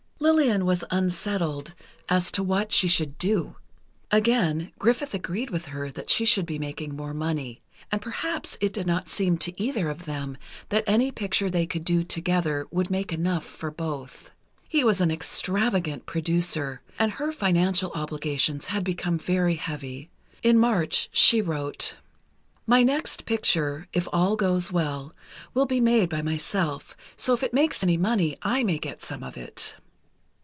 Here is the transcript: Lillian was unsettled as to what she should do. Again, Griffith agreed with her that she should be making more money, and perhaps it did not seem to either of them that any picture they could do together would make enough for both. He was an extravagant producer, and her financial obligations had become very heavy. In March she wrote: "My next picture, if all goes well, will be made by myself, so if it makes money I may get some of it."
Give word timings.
Lillian 0.23 0.67
was 0.67 0.83
unsettled 0.91 1.73
as 2.07 2.31
to 2.33 2.43
what 2.43 2.71
she 2.71 2.87
should 2.87 3.17
do. 3.17 3.55
Again, 4.11 4.71
Griffith 4.77 5.15
agreed 5.15 5.49
with 5.49 5.65
her 5.65 5.89
that 5.91 6.11
she 6.11 6.25
should 6.25 6.45
be 6.45 6.59
making 6.59 6.95
more 6.95 7.13
money, 7.15 7.63
and 7.91 7.99
perhaps 7.99 8.55
it 8.61 8.71
did 8.71 8.85
not 8.85 9.09
seem 9.09 9.39
to 9.39 9.61
either 9.61 9.89
of 9.89 10.05
them 10.05 10.37
that 10.69 10.83
any 10.85 11.11
picture 11.11 11.49
they 11.49 11.65
could 11.65 11.83
do 11.83 12.03
together 12.03 12.67
would 12.69 12.91
make 12.91 13.11
enough 13.11 13.43
for 13.43 13.71
both. 13.71 14.29
He 14.69 14.83
was 14.83 15.01
an 15.01 15.09
extravagant 15.09 16.05
producer, 16.05 16.81
and 16.99 17.13
her 17.13 17.31
financial 17.31 17.91
obligations 17.93 18.67
had 18.67 18.83
become 18.83 19.17
very 19.17 19.55
heavy. 19.55 20.11
In 20.43 20.59
March 20.59 21.09
she 21.11 21.41
wrote: 21.41 21.97
"My 22.67 22.83
next 22.83 23.25
picture, 23.25 23.87
if 23.91 24.07
all 24.13 24.35
goes 24.35 24.71
well, 24.71 25.15
will 25.55 25.65
be 25.65 25.79
made 25.81 26.09
by 26.09 26.21
myself, 26.21 26.95
so 27.17 27.33
if 27.33 27.41
it 27.41 27.55
makes 27.55 27.83
money 27.83 28.37
I 28.43 28.61
may 28.61 28.77
get 28.77 29.01
some 29.01 29.23
of 29.23 29.35
it." 29.35 29.75